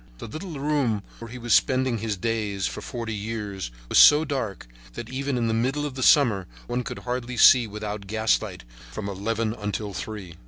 [0.17, 4.25] The little room where he had been spending his days for forty years was so
[4.25, 9.07] dark that even in the middle of summer one could hardly see without gaslight from
[9.07, 10.37] eleven until three.